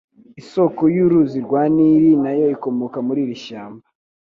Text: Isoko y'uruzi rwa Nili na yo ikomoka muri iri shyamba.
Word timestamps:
Isoko 0.41 0.81
y'uruzi 0.95 1.37
rwa 1.45 1.61
Nili 1.75 2.11
na 2.23 2.31
yo 2.37 2.45
ikomoka 2.55 2.97
muri 3.07 3.19
iri 3.25 3.37
shyamba. 3.45 3.85